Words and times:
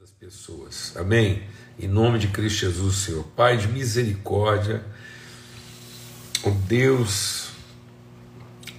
das 0.00 0.10
pessoas. 0.10 0.92
Amém? 0.96 1.42
Em 1.78 1.86
nome 1.86 2.18
de 2.18 2.28
Cristo 2.28 2.60
Jesus, 2.60 2.96
Senhor. 2.96 3.24
Pai 3.36 3.56
de 3.56 3.68
misericórdia, 3.68 4.84
o 6.42 6.50
Deus, 6.50 7.50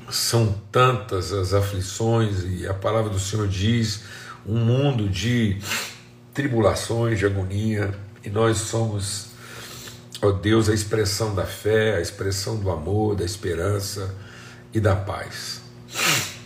são 0.09 0.61
tantas 0.71 1.31
as 1.31 1.53
aflições, 1.53 2.43
e 2.43 2.67
a 2.67 2.73
palavra 2.73 3.09
do 3.09 3.19
Senhor 3.19 3.47
diz: 3.47 4.03
um 4.45 4.57
mundo 4.57 5.09
de 5.09 5.57
tribulações, 6.33 7.19
de 7.19 7.25
agonia, 7.25 7.97
e 8.23 8.29
nós 8.29 8.57
somos, 8.57 9.27
ó 10.21 10.31
Deus, 10.31 10.69
a 10.69 10.73
expressão 10.73 11.33
da 11.33 11.45
fé, 11.45 11.95
a 11.95 12.01
expressão 12.01 12.57
do 12.57 12.69
amor, 12.69 13.15
da 13.15 13.23
esperança 13.23 14.13
e 14.73 14.79
da 14.79 14.95
paz. 14.95 15.61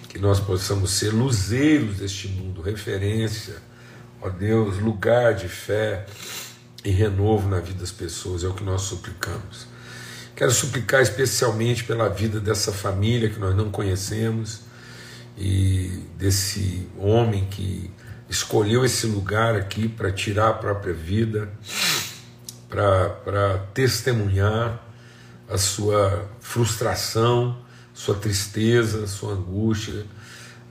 Que 0.10 0.20
nós 0.20 0.40
possamos 0.40 0.92
ser 0.92 1.10
luzeiros 1.10 1.98
deste 1.98 2.28
mundo, 2.28 2.62
referência 2.62 3.69
Ó 4.22 4.30
Deus, 4.30 4.80
lugar 4.80 5.34
de 5.34 5.48
fé 5.48 6.06
e 6.84 6.90
renovo 6.90 7.48
na 7.48 7.60
vida 7.60 7.80
das 7.80 7.92
pessoas, 7.92 8.44
é 8.44 8.48
o 8.48 8.54
que 8.54 8.64
nós 8.64 8.82
suplicamos. 8.82 9.66
Quero 10.36 10.52
suplicar 10.52 11.02
especialmente 11.02 11.86
pela 11.86 12.10
vida 12.10 12.40
dessa 12.40 12.74
família 12.74 13.30
que 13.30 13.40
nós 13.40 13.56
não 13.56 13.72
conhecemos 13.72 14.62
e 15.38 16.04
desse 16.18 16.86
homem 16.98 17.46
que 17.46 17.90
escolheu 18.30 18.84
esse 18.84 19.08
lugar 19.08 19.56
aqui 19.56 19.88
para 19.88 20.12
tirar 20.12 20.50
a 20.50 20.54
própria 20.54 20.94
vida, 20.94 21.50
para 22.68 23.58
testemunhar 23.74 24.84
a 25.48 25.58
sua 25.58 26.30
frustração, 26.42 27.58
sua 27.94 28.16
tristeza, 28.16 29.08
sua 29.08 29.34
angústia 29.34 30.06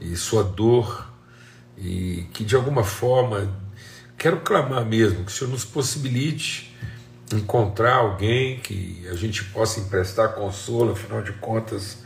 e 0.01 0.15
sua 0.17 0.45
dor 0.45 1.09
e 1.81 2.27
que 2.33 2.45
de 2.45 2.57
alguma 2.57 2.85
forma 2.85 3.49
quero 4.17 4.41
clamar 4.41 4.85
mesmo 4.85 5.25
que 5.25 5.31
o 5.31 5.35
Senhor 5.35 5.51
nos 5.51 5.65
possibilite 5.65 6.77
encontrar 7.33 7.97
alguém 7.97 8.59
que 8.61 9.07
a 9.11 9.15
gente 9.15 9.45
possa 9.45 9.81
emprestar 9.81 10.35
consolo, 10.35 10.93
afinal 10.93 11.23
de 11.23 11.33
contas, 11.33 11.99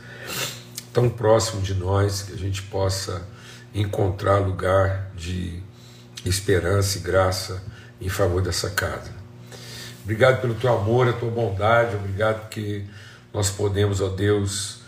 tão 0.91 1.09
próximo 1.09 1.61
de 1.61 1.73
nós, 1.73 2.23
que 2.23 2.33
a 2.33 2.37
gente 2.37 2.61
possa 2.63 3.25
encontrar 3.73 4.37
lugar 4.39 5.11
de 5.15 5.61
esperança 6.25 6.97
e 6.97 7.01
graça 7.01 7.63
em 7.99 8.09
favor 8.09 8.41
dessa 8.41 8.69
casa. 8.69 9.11
Obrigado 10.03 10.41
pelo 10.41 10.53
teu 10.55 10.73
amor, 10.73 11.07
a 11.07 11.13
tua 11.13 11.31
bondade, 11.31 11.95
obrigado 11.95 12.41
porque 12.41 12.83
nós 13.33 13.49
podemos, 13.49 14.01
ó 14.01 14.09
Deus, 14.09 14.81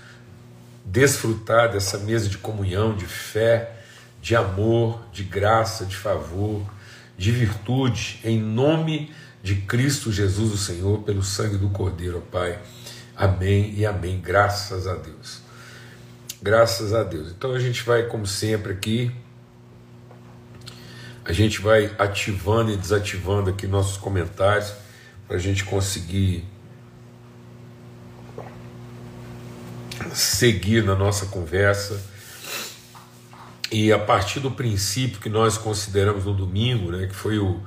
desfrutar 0.84 1.72
dessa 1.72 1.98
mesa 1.98 2.28
de 2.28 2.38
comunhão, 2.38 2.96
de 2.96 3.06
fé, 3.06 3.75
de 4.26 4.36
amor, 4.36 5.00
de 5.14 5.24
graça, 5.24 5.86
de 5.86 5.96
favor, 5.96 6.66
de 7.16 7.32
virtude, 7.32 8.20
em 8.24 8.42
nome 8.42 9.14
de 9.44 9.54
Cristo 9.54 10.12
Jesus, 10.12 10.52
o 10.52 10.58
Senhor, 10.58 11.04
pelo 11.04 11.22
sangue 11.22 11.58
do 11.58 11.70
Cordeiro, 11.70 12.18
ó 12.18 12.32
Pai. 12.32 12.58
Amém 13.16 13.72
e 13.78 13.86
amém. 13.86 14.20
Graças 14.20 14.88
a 14.88 14.96
Deus. 14.96 15.42
Graças 16.42 16.92
a 16.92 17.04
Deus. 17.04 17.30
Então 17.30 17.54
a 17.54 17.60
gente 17.60 17.84
vai, 17.84 18.08
como 18.08 18.26
sempre, 18.26 18.72
aqui. 18.72 19.12
A 21.24 21.32
gente 21.32 21.62
vai 21.62 21.94
ativando 22.00 22.72
e 22.72 22.78
desativando 22.78 23.52
aqui 23.52 23.68
nossos 23.68 23.96
comentários 23.96 24.74
para 25.28 25.38
a 25.38 25.40
gente 25.40 25.64
conseguir 25.64 26.44
seguir 30.16 30.84
na 30.84 30.96
nossa 30.96 31.28
conversa 31.28 32.15
e 33.76 33.92
a 33.92 34.00
partir 34.00 34.40
do 34.40 34.50
princípio 34.50 35.20
que 35.20 35.28
nós 35.28 35.58
consideramos 35.58 36.24
no 36.24 36.34
domingo, 36.34 36.94
né, 36.94 37.08
que 37.08 37.14
foi 37.14 37.40
o, 37.40 37.62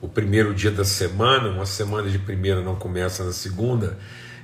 o 0.00 0.08
primeiro 0.08 0.52
dia 0.52 0.72
da 0.72 0.84
semana, 0.84 1.50
uma 1.50 1.66
semana 1.66 2.10
de 2.10 2.18
primeira 2.18 2.60
não 2.60 2.74
começa 2.74 3.22
na 3.22 3.30
segunda, 3.30 3.96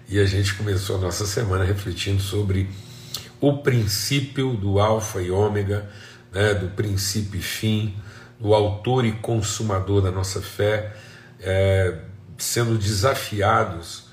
e 0.09 0.21
a 0.21 0.25
gente 0.25 0.55
começou 0.55 0.95
a 0.95 1.01
nossa 1.01 1.27
semana 1.27 1.65
refletindo 1.65 2.23
sobre 2.23 2.71
o 3.41 3.59
princípio 3.59 4.55
do 4.55 4.79
Alfa 4.79 5.21
e 5.21 5.29
Ômega, 5.29 5.91
né, 6.31 6.55
do 6.55 6.69
princípio 6.69 7.41
e 7.41 7.43
fim, 7.43 7.97
do 8.39 8.55
autor 8.55 9.05
e 9.05 9.11
consumador 9.11 10.01
da 10.01 10.13
nossa 10.13 10.41
fé, 10.41 10.95
é, 11.41 11.99
sendo 12.37 12.79
desafiados 12.79 14.05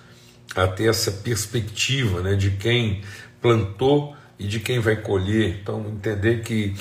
a 0.55 0.65
ter 0.65 0.89
essa 0.89 1.11
perspectiva 1.11 2.21
né, 2.21 2.33
de 2.33 2.49
quem 2.49 3.03
plantou 3.39 4.14
e 4.37 4.47
de 4.47 4.59
quem 4.59 4.79
vai 4.79 4.95
colher. 4.95 5.59
Então, 5.61 5.85
entender 5.87 6.41
que, 6.41 6.75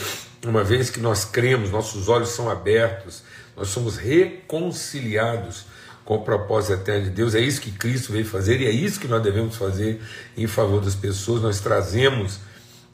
uma 0.45 0.65
vez 0.65 0.91
que 0.91 1.01
nós 1.01 1.25
cremos, 1.25 1.71
nossos 1.71 2.09
olhos 2.09 2.31
são 2.31 2.51
abertos, 2.51 3.23
nós 3.57 3.69
somos 3.69 3.97
reconciliados 3.97 5.67
com 6.05 6.17
o 6.17 6.23
propósito 6.23 6.75
eterno 6.75 7.05
de 7.05 7.11
Deus. 7.11 7.35
É 7.35 7.41
isso 7.41 7.61
que 7.61 7.71
Cristo 7.71 8.13
veio 8.13 8.27
fazer 8.27 8.61
e 8.61 8.67
é 8.67 8.71
isso 8.71 9.01
que 9.01 9.09
nós 9.09 9.23
devemos 9.23 9.57
fazer 9.57 10.03
em 10.37 10.47
favor 10.47 10.81
das 10.81 10.95
pessoas. 10.95 11.43
Nós 11.43 11.61
trazemos 11.61 12.41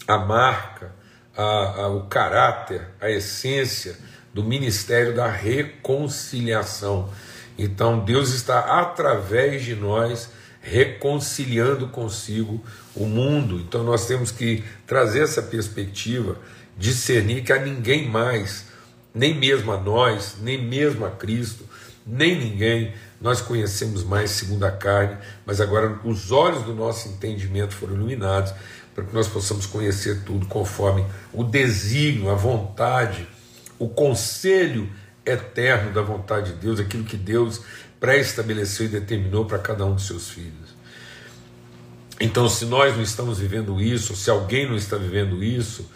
a 0.07 0.19
marca, 0.19 0.93
a, 1.37 1.43
a, 1.43 1.89
o 1.89 2.07
caráter, 2.07 2.83
a 3.01 3.11
essência 3.11 3.97
do 4.33 4.45
ministério 4.45 5.15
da 5.15 5.29
reconciliação. 5.29 7.11
Então, 7.59 7.99
Deus 7.99 8.33
está 8.33 8.81
através 8.81 9.65
de 9.65 9.75
nós 9.75 10.31
reconciliando 10.61 11.89
consigo 11.89 12.63
o 12.95 13.07
mundo. 13.07 13.59
Então 13.61 13.83
nós 13.83 14.07
temos 14.07 14.31
que 14.31 14.63
trazer 14.87 15.23
essa 15.23 15.43
perspectiva, 15.43 16.37
discernir 16.77 17.43
que 17.43 17.53
a 17.53 17.59
ninguém 17.59 18.09
mais, 18.09 18.67
nem 19.15 19.35
mesmo 19.35 19.73
a 19.73 19.81
nós, 19.81 20.37
nem 20.41 20.63
mesmo 20.63 21.05
a 21.07 21.11
Cristo, 21.11 21.65
nem 22.07 22.39
ninguém 22.39 22.93
nós 23.21 23.41
conhecemos 23.41 24.03
mais 24.03 24.31
segundo 24.31 24.65
a 24.65 24.71
carne, 24.71 25.17
mas 25.45 25.61
agora 25.61 26.01
os 26.05 26.33
olhos 26.33 26.63
do 26.63 26.75
nosso 26.75 27.09
entendimento 27.09 27.75
foram 27.75 27.95
iluminados 27.95 28.53
para 28.95 29.05
que 29.05 29.15
nós 29.15 29.29
possamos 29.29 29.67
conhecer 29.67 30.23
tudo 30.25 30.47
conforme 30.47 31.05
o 31.33 31.45
desígnio, 31.45 32.31
a 32.31 32.35
vontade, 32.35 33.29
o 33.79 33.89
conselho 33.89 34.91
eterno 35.25 35.93
da 35.93 36.03
vontade 36.03 36.53
de 36.53 36.59
Deus, 36.59 36.81
aquilo 36.81 37.05
que 37.05 37.17
Deus 37.17 37.61
pré-estabeleceu 38.01 38.87
e 38.87 38.89
determinou 38.89 39.45
para 39.45 39.59
cada 39.59 39.85
um 39.85 39.95
de 39.95 40.03
seus 40.03 40.31
filhos. 40.31 40.71
Então, 42.19 42.49
se 42.49 42.65
nós 42.65 42.95
não 42.97 43.03
estamos 43.03 43.39
vivendo 43.39 43.81
isso, 43.81 44.17
se 44.17 44.31
alguém 44.31 44.69
não 44.69 44.77
está 44.77 44.97
vivendo 44.97 45.45
isso, 45.45 45.89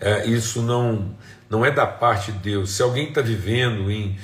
é, 0.00 0.26
isso 0.26 0.60
não, 0.60 1.16
não 1.48 1.64
é 1.64 1.70
da 1.70 1.86
parte 1.86 2.32
de 2.32 2.38
Deus. 2.38 2.70
Se 2.70 2.82
alguém 2.82 3.08
está 3.08 3.20
vivendo 3.20 3.90
em, 3.90 4.18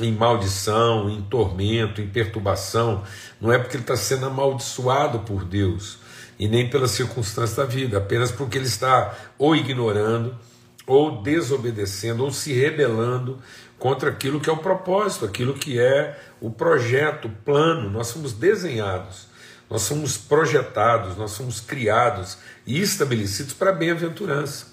em 0.00 0.12
maldição, 0.12 1.10
em 1.10 1.22
tormento, 1.22 2.00
em 2.00 2.08
perturbação, 2.08 3.04
não 3.40 3.52
é 3.52 3.58
porque 3.58 3.76
ele 3.76 3.82
está 3.82 3.96
sendo 3.96 4.26
amaldiçoado 4.26 5.20
por 5.20 5.44
Deus 5.44 5.98
e 6.38 6.48
nem 6.48 6.68
pelas 6.68 6.90
circunstâncias 6.92 7.56
da 7.56 7.64
vida, 7.64 7.98
apenas 7.98 8.30
porque 8.30 8.58
ele 8.58 8.66
está 8.66 9.14
ou 9.38 9.56
ignorando, 9.56 10.36
ou 10.86 11.22
desobedecendo, 11.22 12.24
ou 12.24 12.30
se 12.30 12.52
rebelando 12.52 13.38
contra 13.78 14.10
aquilo 14.10 14.40
que 14.40 14.48
é 14.48 14.52
o 14.52 14.58
propósito, 14.58 15.24
aquilo 15.24 15.54
que 15.54 15.78
é 15.78 16.18
o 16.40 16.50
projeto, 16.50 17.26
o 17.26 17.30
plano. 17.44 17.90
Nós 17.90 18.06
somos 18.08 18.32
desenhados, 18.32 19.26
nós 19.68 19.82
somos 19.82 20.16
projetados, 20.16 21.16
nós 21.16 21.32
somos 21.32 21.60
criados 21.60 22.38
e 22.66 22.80
estabelecidos 22.80 23.52
para 23.52 23.70
a 23.70 23.74
bem-aventurança. 23.74 24.66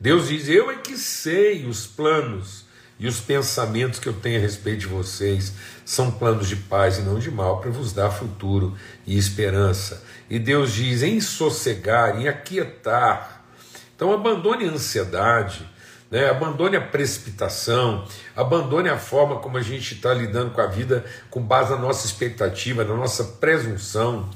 Deus 0.00 0.28
diz: 0.28 0.48
Eu 0.48 0.70
é 0.70 0.76
que 0.76 0.96
sei 0.96 1.66
os 1.66 1.86
planos 1.86 2.66
e 2.98 3.06
os 3.06 3.20
pensamentos 3.20 3.98
que 3.98 4.08
eu 4.08 4.12
tenho 4.12 4.38
a 4.38 4.42
respeito 4.42 4.80
de 4.80 4.86
vocês 4.86 5.52
são 5.84 6.10
planos 6.10 6.48
de 6.48 6.56
paz 6.56 6.98
e 6.98 7.02
não 7.02 7.18
de 7.18 7.30
mal, 7.30 7.60
para 7.60 7.70
vos 7.70 7.92
dar 7.92 8.10
futuro 8.10 8.76
e 9.06 9.16
esperança. 9.16 10.04
E 10.28 10.38
Deus 10.38 10.72
diz: 10.72 11.02
em 11.02 11.20
sossegar, 11.20 12.20
em 12.20 12.28
aquietar. 12.28 13.37
Então 13.98 14.12
abandone 14.12 14.68
a 14.68 14.70
ansiedade 14.70 15.68
né? 16.10 16.28
Abandone 16.30 16.76
a 16.76 16.80
precipitação, 16.80 18.04
abandone 18.34 18.88
a 18.88 18.96
forma 18.96 19.36
como 19.36 19.58
a 19.58 19.62
gente 19.62 19.94
está 19.94 20.12
lidando 20.14 20.50
com 20.52 20.60
a 20.60 20.66
vida 20.66 21.04
com 21.30 21.40
base 21.40 21.70
na 21.70 21.78
nossa 21.78 22.06
expectativa, 22.06 22.84
na 22.84 22.94
nossa 22.94 23.24
presunção, 23.24 24.28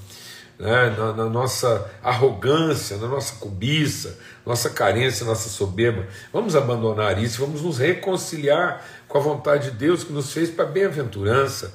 né? 0.59 0.95
na, 0.97 1.13
na 1.13 1.25
nossa 1.25 1.91
arrogância, 2.03 2.99
na 2.99 3.09
nossa 3.09 3.37
cobiça, 3.37 4.19
nossa 4.45 4.71
carência, 4.71 5.25
nossa 5.25 5.49
soberba. 5.49 6.07
Vamos 6.33 6.55
abandonar 6.55 7.23
isso, 7.23 7.41
vamos 7.41 7.63
nos 7.63 7.79
reconciliar 7.79 8.85
com 9.09 9.19
a 9.19 9.21
vontade 9.21 9.71
de 9.71 9.77
Deus 9.77 10.05
que 10.05 10.13
nos 10.13 10.33
fez 10.33 10.51
para 10.51 10.65
a 10.65 10.69
bem-aventurança, 10.69 11.73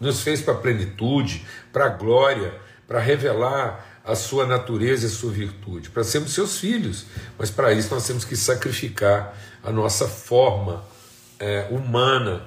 nos 0.00 0.22
fez 0.22 0.40
para 0.40 0.54
a 0.54 0.58
plenitude, 0.58 1.46
para 1.72 1.86
a 1.86 1.88
glória, 1.90 2.54
para 2.88 2.98
revelar 2.98 3.93
a 4.04 4.14
sua 4.14 4.44
natureza 4.46 5.06
e 5.06 5.08
a 5.08 5.12
sua 5.12 5.32
virtude, 5.32 5.88
para 5.88 6.04
sermos 6.04 6.32
seus 6.32 6.58
filhos, 6.58 7.06
mas 7.38 7.50
para 7.50 7.72
isso 7.72 7.92
nós 7.92 8.06
temos 8.06 8.24
que 8.24 8.36
sacrificar 8.36 9.34
a 9.62 9.72
nossa 9.72 10.06
forma 10.06 10.84
é, 11.38 11.66
humana, 11.70 12.42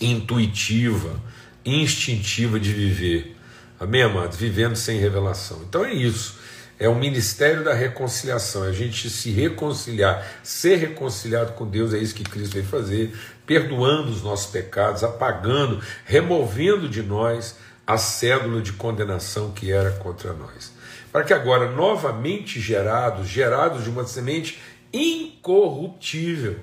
intuitiva, 0.00 1.20
instintiva 1.64 2.58
de 2.58 2.72
viver. 2.72 3.36
Amém, 3.78 4.02
amados? 4.02 4.36
Vivendo 4.36 4.74
sem 4.74 4.98
revelação. 4.98 5.62
Então 5.68 5.84
é 5.84 5.92
isso. 5.92 6.34
é 6.78 6.88
o 6.88 6.94
ministério 6.94 7.64
da 7.64 7.72
reconciliação, 7.72 8.64
é 8.64 8.68
a 8.68 8.72
gente 8.72 9.08
se 9.08 9.30
reconciliar, 9.30 10.26
ser 10.42 10.76
reconciliado 10.76 11.52
com 11.52 11.66
Deus, 11.66 11.94
é 11.94 11.98
isso 11.98 12.14
que 12.14 12.22
Cristo 12.22 12.52
veio 12.52 12.66
fazer, 12.66 13.16
perdoando 13.46 14.10
os 14.10 14.22
nossos 14.22 14.50
pecados, 14.50 15.02
apagando, 15.02 15.80
removendo 16.04 16.88
de 16.88 17.02
nós 17.02 17.56
a 17.86 17.96
cédula 17.96 18.60
de 18.60 18.72
condenação 18.72 19.52
que 19.52 19.70
era 19.70 19.92
contra 19.92 20.32
nós. 20.32 20.72
Para 21.12 21.24
que 21.24 21.32
agora, 21.32 21.70
novamente 21.70 22.60
gerados, 22.60 23.28
gerados 23.28 23.84
de 23.84 23.90
uma 23.90 24.04
semente 24.04 24.58
incorruptível, 24.92 26.58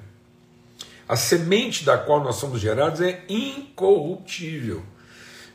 a 1.08 1.16
semente 1.16 1.84
da 1.86 1.98
qual 1.98 2.24
nós 2.24 2.36
somos 2.36 2.60
gerados 2.60 3.02
é 3.02 3.24
incorruptível. 3.30 4.84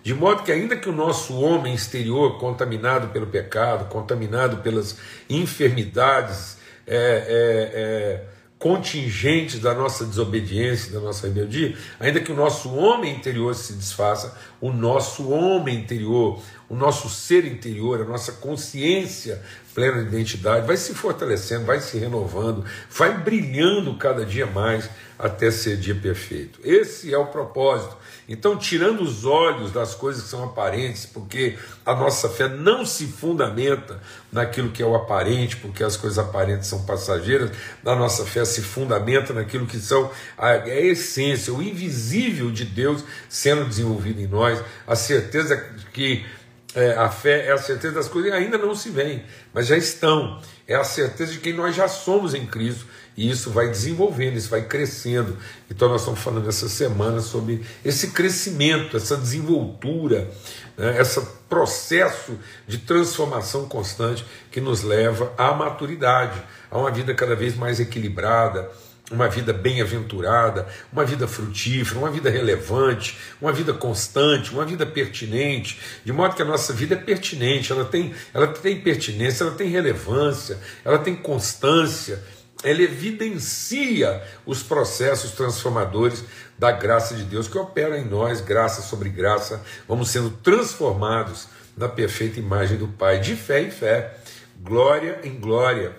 De 0.03 0.15
modo 0.15 0.43
que, 0.43 0.53
ainda 0.53 0.77
que 0.77 0.89
o 0.89 0.93
nosso 0.93 1.39
homem 1.39 1.75
exterior, 1.75 2.39
contaminado 2.39 3.09
pelo 3.09 3.27
pecado, 3.27 3.89
contaminado 3.89 4.59
pelas 4.59 4.97
enfermidades 5.29 6.57
é, 6.87 6.97
é, 6.97 7.81
é, 7.81 8.25
contingentes 8.59 9.61
da 9.61 9.73
nossa 9.73 10.05
desobediência, 10.05 10.93
da 10.93 10.99
nossa 10.99 11.29
rebeldia, 11.29 11.77
ainda 12.01 12.21
que 12.21 12.33
o 12.33 12.35
nosso 12.35 12.75
homem 12.75 13.15
interior 13.15 13.55
se 13.55 13.73
desfaça, 13.73 14.37
o 14.61 14.73
nosso 14.73 15.31
homem 15.31 15.77
interior, 15.79 16.43
o 16.69 16.75
nosso 16.75 17.09
ser 17.09 17.45
interior, 17.45 18.01
a 18.01 18.05
nossa 18.05 18.33
consciência 18.33 19.41
plena 19.75 20.03
de 20.03 20.09
identidade 20.09 20.67
vai 20.67 20.77
se 20.77 20.93
fortalecendo, 20.93 21.67
vai 21.67 21.81
se 21.81 21.99
renovando, 21.99 22.65
vai 22.91 23.17
brilhando 23.19 23.95
cada 23.97 24.27
dia 24.27 24.47
mais 24.47 24.91
até 25.17 25.53
ser 25.53 25.77
dia 25.77 25.95
perfeito. 25.95 26.59
Esse 26.65 27.15
é 27.15 27.19
o 27.19 27.27
propósito 27.27 27.97
então, 28.29 28.59
tirando 28.59 29.01
os 29.01 29.25
olhos 29.25 29.73
das 29.73 29.95
coisas 29.95 30.25
que 30.25 30.29
são 30.29 30.45
aparentes, 30.45 31.07
porque 31.07 31.57
a 31.85 31.95
nossa 31.95 32.29
fé 32.29 32.47
não 32.47 32.85
se 32.85 33.07
fundamenta 33.07 34.03
naquilo 34.31 34.71
que 34.71 34.83
é 34.83 34.87
o 34.87 34.95
aparente, 34.95 35.57
porque 35.57 35.83
as 35.83 35.97
coisas 35.97 36.19
aparentes 36.19 36.69
são 36.69 36.85
passageiras, 36.85 37.51
a 37.83 37.95
nossa 37.97 38.27
fé 38.27 38.45
se 38.45 38.61
fundamenta 38.61 39.33
naquilo 39.33 39.67
que 39.67 39.79
são 39.79 40.11
a, 40.37 40.49
a 40.51 40.69
essência, 40.69 41.55
o 41.55 41.63
invisível 41.63 42.51
de 42.51 42.67
Deus 42.67 43.03
sendo 43.31 43.65
desenvolvido 43.65 44.21
em 44.21 44.27
nós, 44.27 44.63
a 44.87 44.95
certeza 44.95 45.57
que 45.95 46.27
é, 46.75 46.93
a 46.93 47.09
fé 47.09 47.47
é 47.47 47.53
a 47.53 47.59
certeza 47.59 47.95
das 47.95 48.09
coisas 48.09 48.31
que 48.31 48.37
ainda 48.37 48.59
não 48.59 48.75
se 48.75 48.91
veem, 48.91 49.25
mas 49.55 49.67
já 49.67 49.77
estão. 49.77 50.39
É 50.67 50.75
a 50.75 50.85
certeza 50.85 51.33
de 51.33 51.39
quem 51.39 51.55
nós 51.55 51.75
já 51.75 51.89
somos 51.89 52.35
em 52.35 52.45
Cristo 52.45 52.85
e 53.19 53.29
isso 53.29 53.51
vai 53.51 53.67
desenvolvendo, 53.67 54.37
isso 54.37 54.49
vai 54.49 54.63
crescendo. 54.63 55.37
Então, 55.69 55.89
nós 55.89 56.03
estamos 56.03 56.21
falando 56.21 56.49
essa 56.49 56.69
semana 56.69 57.21
sobre 57.21 57.67
esse 57.85 58.13
crescimento, 58.13 58.97
essa 58.97 59.17
desenvoltura, 59.17 60.31
né, 60.77 61.01
esse 61.01 61.21
processo 61.49 62.39
de 62.69 62.79
transformação 62.79 63.69
constante 63.69 64.25
que 64.53 64.61
nos 64.61 64.85
leva 64.85 65.33
à 65.37 65.53
maturidade, 65.53 66.41
a 66.71 66.79
uma 66.79 66.93
vida 66.93 67.13
cada 67.13 67.35
vez 67.35 67.57
mais 67.57 67.81
equilibrada, 67.81 68.71
uma 69.11 69.27
vida 69.27 69.53
bem-aventurada, 69.53 70.69
uma 70.93 71.05
vida 71.05 71.27
frutífera, 71.27 71.99
uma 71.99 72.11
vida 72.13 72.31
relevante, 72.31 73.19
uma 73.41 73.53
vida 73.53 73.73
constante, 73.73 74.53
uma 74.53 74.65
vida 74.65 74.87
pertinente, 74.87 75.81
de 76.05 76.13
modo 76.13 76.37
que 76.37 76.43
a 76.43 76.45
nossa 76.45 76.73
vida 76.73 76.95
é 76.95 76.99
pertinente, 76.99 77.73
ela 77.73 77.85
tem, 77.85 78.15
ela 78.33 78.47
tem 78.47 78.81
pertinência, 78.81 79.43
ela 79.43 79.55
tem 79.55 79.69
relevância, 79.69 80.59
ela 80.85 80.99
tem 80.99 81.17
constância 81.17 82.23
ela 82.63 82.83
evidencia 82.83 84.23
os 84.45 84.63
processos 84.63 85.33
transformadores 85.33 86.25
da 86.59 86.73
graça 86.73 87.15
de 87.15 87.23
Deus 87.23 87.47
que 87.47 87.57
opera 87.57 87.99
em 87.99 88.05
nós, 88.05 88.41
graça 88.41 88.83
sobre 88.83 89.09
graça, 89.09 89.63
vamos 89.87 90.11
sendo 90.11 90.31
transformados 90.31 91.47
na 91.77 91.89
perfeita 91.89 92.41
imagem 92.41 92.77
do 92.77 92.89
Pai, 92.89 93.21
de 93.21 93.37
fé 93.37 93.63
em 93.63 93.71
fé, 93.71 94.19
glória 94.61 95.21
em 95.23 95.39
glória. 95.39 95.95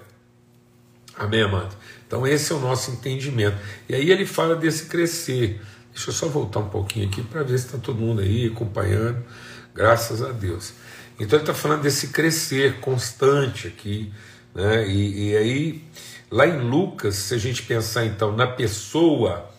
Amém, 1.15 1.41
amado? 1.43 1.75
Então, 2.05 2.27
esse 2.27 2.51
é 2.51 2.55
o 2.55 2.59
nosso 2.59 2.91
entendimento. 2.91 3.57
E 3.87 3.95
aí 3.95 4.11
ele 4.11 4.25
fala 4.25 4.55
desse 4.55 4.85
crescer. 4.85 5.61
Deixa 5.93 6.09
eu 6.09 6.13
só 6.13 6.27
voltar 6.27 6.59
um 6.59 6.69
pouquinho 6.69 7.07
aqui 7.07 7.21
para 7.21 7.43
ver 7.43 7.57
se 7.57 7.67
está 7.67 7.77
todo 7.77 7.99
mundo 7.99 8.21
aí 8.21 8.47
acompanhando. 8.47 9.23
Graças 9.73 10.21
a 10.21 10.31
Deus. 10.31 10.73
Então, 11.19 11.37
ele 11.37 11.43
está 11.43 11.53
falando 11.53 11.81
desse 11.81 12.07
crescer 12.07 12.79
constante 12.79 13.67
aqui. 13.67 14.11
Né? 14.55 14.87
E, 14.87 15.29
e 15.29 15.37
aí 15.37 15.83
Lá 16.31 16.45
em 16.45 16.59
Lucas, 16.59 17.15
se 17.15 17.33
a 17.33 17.37
gente 17.37 17.63
pensar 17.63 18.05
então 18.05 18.35
na 18.35 18.45
pessoa 18.45 19.49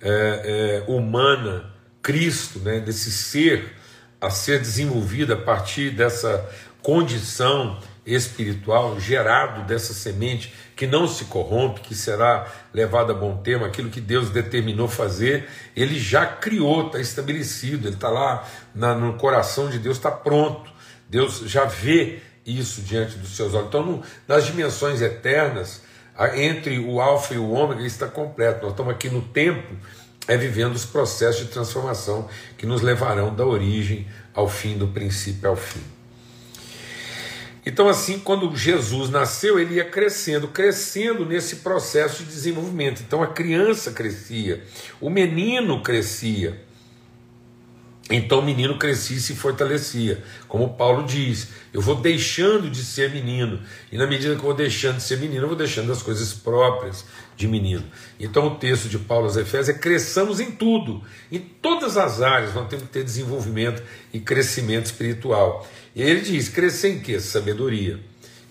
é, 0.00 0.82
é, 0.86 0.90
humana, 0.90 1.70
Cristo, 2.00 2.58
né, 2.60 2.80
desse 2.80 3.10
ser 3.10 3.74
a 4.20 4.30
ser 4.30 4.60
desenvolvido 4.60 5.34
a 5.34 5.36
partir 5.36 5.90
dessa 5.90 6.48
condição 6.82 7.78
espiritual, 8.06 8.98
gerado 8.98 9.66
dessa 9.66 9.92
semente 9.92 10.54
que 10.74 10.86
não 10.86 11.06
se 11.06 11.26
corrompe, 11.26 11.80
que 11.80 11.94
será 11.94 12.46
levado 12.72 13.12
a 13.12 13.14
bom 13.14 13.36
termo, 13.38 13.64
aquilo 13.64 13.90
que 13.90 14.00
Deus 14.00 14.30
determinou 14.30 14.88
fazer, 14.88 15.48
ele 15.76 15.98
já 15.98 16.26
criou, 16.26 16.86
está 16.86 17.00
estabelecido, 17.00 17.88
ele 17.88 17.94
está 17.94 18.08
lá 18.08 18.46
na, 18.74 18.94
no 18.94 19.14
coração 19.14 19.68
de 19.68 19.78
Deus, 19.78 19.96
está 19.96 20.10
pronto. 20.10 20.70
Deus 21.08 21.40
já 21.46 21.64
vê 21.64 22.20
isso 22.46 22.82
diante 22.82 23.16
dos 23.16 23.36
seus 23.36 23.54
olhos. 23.54 23.68
Então, 23.68 24.02
nas 24.28 24.46
dimensões 24.46 25.00
eternas, 25.00 25.82
entre 26.34 26.78
o 26.78 27.00
alfa 27.00 27.34
e 27.34 27.38
o 27.38 27.50
ômega 27.50 27.82
está 27.82 28.06
completo. 28.06 28.62
Nós 28.62 28.72
estamos 28.72 28.92
aqui 28.92 29.08
no 29.08 29.22
tempo, 29.22 29.74
é 30.28 30.36
vivendo 30.36 30.74
os 30.74 30.84
processos 30.84 31.46
de 31.46 31.52
transformação 31.52 32.28
que 32.56 32.66
nos 32.66 32.82
levarão 32.82 33.34
da 33.34 33.44
origem 33.44 34.06
ao 34.32 34.48
fim, 34.48 34.76
do 34.76 34.88
princípio 34.88 35.48
ao 35.48 35.56
fim. 35.56 35.82
Então, 37.66 37.88
assim, 37.88 38.18
quando 38.18 38.54
Jesus 38.54 39.08
nasceu, 39.08 39.58
ele 39.58 39.76
ia 39.76 39.84
crescendo, 39.86 40.48
crescendo 40.48 41.24
nesse 41.24 41.56
processo 41.56 42.22
de 42.22 42.28
desenvolvimento. 42.28 43.02
Então, 43.06 43.22
a 43.22 43.26
criança 43.26 43.90
crescia, 43.90 44.62
o 45.00 45.08
menino 45.08 45.82
crescia. 45.82 46.62
Então 48.10 48.40
o 48.40 48.44
menino 48.44 48.76
crescia 48.76 49.16
e 49.16 49.20
se 49.20 49.34
fortalecia. 49.34 50.22
Como 50.46 50.74
Paulo 50.74 51.06
diz, 51.06 51.48
eu 51.72 51.80
vou 51.80 51.94
deixando 51.94 52.68
de 52.68 52.84
ser 52.84 53.10
menino. 53.10 53.62
E 53.90 53.96
na 53.96 54.06
medida 54.06 54.34
que 54.34 54.40
eu 54.40 54.44
vou 54.44 54.54
deixando 54.54 54.98
de 54.98 55.02
ser 55.02 55.16
menino, 55.18 55.44
eu 55.44 55.48
vou 55.48 55.56
deixando 55.56 55.90
as 55.90 56.02
coisas 56.02 56.34
próprias 56.34 57.06
de 57.34 57.48
menino. 57.48 57.82
Então 58.20 58.46
o 58.46 58.56
texto 58.56 58.90
de 58.90 58.98
Paulo 58.98 59.24
aos 59.24 59.38
Efésios 59.38 59.70
é 59.70 59.78
cresçamos 59.78 60.38
em 60.38 60.50
tudo. 60.50 61.02
Em 61.32 61.38
todas 61.38 61.96
as 61.96 62.20
áreas 62.20 62.54
nós 62.54 62.68
temos 62.68 62.84
que 62.84 62.92
ter 62.92 63.04
desenvolvimento 63.04 63.82
e 64.12 64.20
crescimento 64.20 64.86
espiritual. 64.86 65.66
E 65.96 66.02
ele 66.02 66.20
diz, 66.20 66.50
crescer 66.50 66.90
em 66.90 67.00
quê? 67.00 67.18
Sabedoria, 67.18 67.98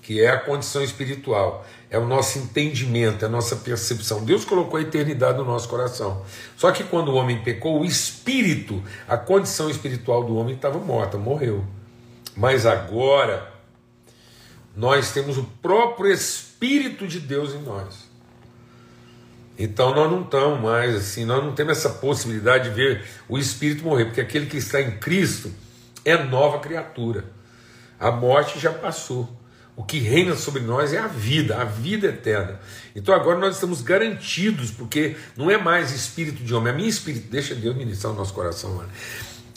que 0.01 0.19
é 0.19 0.29
a 0.29 0.39
condição 0.39 0.83
espiritual 0.83 1.63
é 1.93 1.99
o 1.99 2.07
nosso 2.07 2.39
entendimento, 2.39 3.23
é 3.23 3.27
a 3.27 3.31
nossa 3.31 3.55
percepção. 3.55 4.25
Deus 4.25 4.43
colocou 4.43 4.79
a 4.79 4.81
eternidade 4.81 5.37
no 5.37 5.45
nosso 5.45 5.69
coração. 5.69 6.25
Só 6.57 6.71
que 6.71 6.83
quando 6.83 7.09
o 7.09 7.13
homem 7.13 7.43
pecou, 7.43 7.79
o 7.79 7.85
espírito, 7.85 8.81
a 9.07 9.15
condição 9.15 9.69
espiritual 9.69 10.23
do 10.23 10.35
homem 10.35 10.55
estava 10.55 10.79
morta, 10.79 11.19
morreu. 11.19 11.63
Mas 12.35 12.65
agora, 12.65 13.47
nós 14.75 15.11
temos 15.11 15.37
o 15.37 15.43
próprio 15.61 16.11
Espírito 16.11 17.07
de 17.07 17.19
Deus 17.19 17.53
em 17.53 17.61
nós. 17.61 18.09
Então 19.55 19.93
nós 19.93 20.09
não 20.09 20.23
estamos 20.23 20.59
mais 20.61 20.95
assim, 20.95 21.25
nós 21.25 21.43
não 21.43 21.53
temos 21.53 21.77
essa 21.77 21.89
possibilidade 21.89 22.69
de 22.69 22.75
ver 22.75 23.05
o 23.29 23.37
Espírito 23.37 23.83
morrer, 23.83 24.05
porque 24.05 24.21
aquele 24.21 24.47
que 24.47 24.57
está 24.57 24.81
em 24.81 24.97
Cristo 24.97 25.51
é 26.03 26.17
nova 26.17 26.57
criatura. 26.57 27.25
A 27.99 28.09
morte 28.09 28.59
já 28.59 28.73
passou. 28.73 29.42
O 29.75 29.83
que 29.83 29.97
reina 29.97 30.35
sobre 30.35 30.61
nós 30.61 30.93
é 30.93 30.99
a 30.99 31.07
vida, 31.07 31.59
a 31.59 31.63
vida 31.63 32.07
eterna. 32.07 32.59
Então 32.95 33.13
agora 33.13 33.39
nós 33.39 33.55
estamos 33.55 33.81
garantidos, 33.81 34.69
porque 34.69 35.15
não 35.35 35.49
é 35.49 35.57
mais 35.57 35.91
espírito 35.91 36.43
de 36.43 36.53
homem. 36.53 36.71
A 36.71 36.75
minha 36.75 36.89
espírito, 36.89 37.27
deixa 37.29 37.55
Deus 37.55 37.75
ministrar 37.75 38.13
o 38.13 38.15
nosso 38.15 38.33
coração. 38.33 38.75
Mano. 38.75 38.89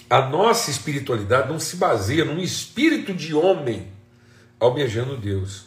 A 0.09 0.23
nossa 0.23 0.71
espiritualidade 0.71 1.49
não 1.49 1.59
se 1.59 1.77
baseia 1.77 2.25
num 2.25 2.39
espírito 2.39 3.13
de 3.13 3.35
homem 3.35 3.89
almejando 4.59 5.17
Deus. 5.17 5.65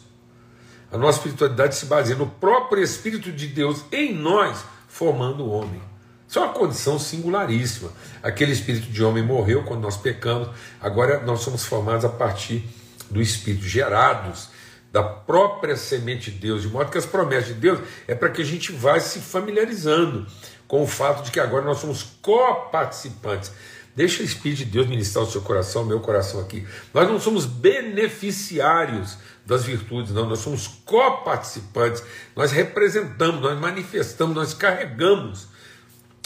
A 0.90 0.98
nossa 0.98 1.18
espiritualidade 1.18 1.76
se 1.76 1.86
baseia 1.86 2.18
no 2.18 2.26
próprio 2.26 2.82
Espírito 2.82 3.30
de 3.30 3.46
Deus 3.46 3.84
em 3.92 4.12
nós, 4.12 4.64
formando 4.88 5.44
o 5.44 5.50
homem. 5.50 5.80
Isso 6.26 6.38
é 6.38 6.42
uma 6.42 6.52
condição 6.52 6.98
singularíssima. 6.98 7.92
Aquele 8.22 8.52
espírito 8.52 8.90
de 8.90 9.02
homem 9.02 9.22
morreu 9.22 9.62
quando 9.62 9.82
nós 9.82 9.96
pecamos, 9.96 10.48
agora 10.80 11.20
nós 11.20 11.40
somos 11.40 11.64
formados 11.64 12.04
a 12.04 12.08
partir 12.08 12.68
do 13.10 13.20
Espírito, 13.20 13.66
gerados 13.66 14.48
da 14.92 15.02
própria 15.02 15.76
semente 15.76 16.30
de 16.30 16.38
Deus, 16.38 16.62
de 16.62 16.68
modo 16.68 16.90
que 16.90 16.98
as 16.98 17.06
promessas 17.06 17.48
de 17.48 17.54
Deus 17.54 17.80
é 18.08 18.14
para 18.14 18.30
que 18.30 18.42
a 18.42 18.44
gente 18.44 18.72
vá 18.72 18.98
se 18.98 19.20
familiarizando 19.20 20.26
com 20.66 20.82
o 20.82 20.86
fato 20.86 21.24
de 21.24 21.30
que 21.30 21.40
agora 21.40 21.64
nós 21.64 21.78
somos 21.78 22.02
coparticipantes. 22.22 23.52
Deixa 23.94 24.22
o 24.22 24.24
Espírito 24.24 24.58
de 24.58 24.64
Deus 24.66 24.86
ministrar 24.86 25.24
o 25.24 25.30
seu 25.30 25.42
coração, 25.42 25.82
o 25.82 25.86
meu 25.86 26.00
coração 26.00 26.40
aqui. 26.40 26.66
Nós 26.94 27.08
não 27.08 27.20
somos 27.20 27.44
beneficiários 27.44 29.18
das 29.44 29.64
virtudes, 29.64 30.12
não, 30.12 30.28
nós 30.28 30.38
somos 30.38 30.68
coparticipantes. 30.84 32.02
Nós 32.36 32.52
representamos, 32.52 33.40
nós 33.40 33.58
manifestamos, 33.58 34.34
nós 34.34 34.54
carregamos. 34.54 35.48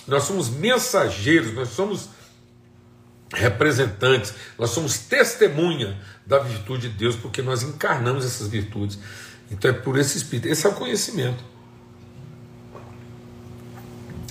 Nós 0.06 0.24
somos 0.24 0.50
mensageiros, 0.50 1.54
nós 1.54 1.70
somos 1.70 2.10
representantes, 3.34 4.34
nós 4.58 4.70
somos 4.70 4.98
testemunha 4.98 5.98
da 6.26 6.38
virtude 6.38 6.88
de 6.88 6.96
Deus, 6.96 7.16
porque 7.16 7.42
nós 7.42 7.62
encarnamos 7.62 8.24
essas 8.24 8.48
virtudes. 8.48 8.98
Então 9.50 9.70
é 9.70 9.74
por 9.74 9.98
esse 9.98 10.16
Espírito. 10.16 10.48
Esse 10.48 10.66
é 10.66 10.70
o 10.70 10.74
conhecimento. 10.74 11.44